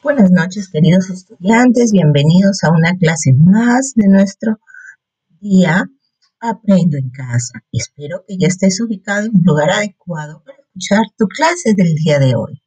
Buenas 0.00 0.30
noches, 0.30 0.68
queridos 0.68 1.10
estudiantes. 1.10 1.90
Bienvenidos 1.90 2.62
a 2.62 2.70
una 2.70 2.96
clase 2.96 3.32
más 3.34 3.94
de 3.96 4.06
nuestro 4.06 4.60
día 5.40 5.90
Aprendo 6.40 6.96
en 6.96 7.10
casa. 7.10 7.64
Espero 7.72 8.24
que 8.26 8.36
ya 8.38 8.46
estés 8.46 8.80
ubicado 8.80 9.26
en 9.26 9.34
un 9.34 9.42
lugar 9.44 9.70
adecuado 9.70 10.40
para 10.44 10.58
escuchar 10.58 11.02
tu 11.16 11.26
clase 11.26 11.74
del 11.74 11.96
día 11.96 12.20
de 12.20 12.36
hoy. 12.36 12.56